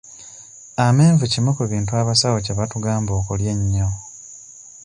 [0.85, 3.87] Amenvu kimu ku bintu abasawo kye batugamba okulya ennyo.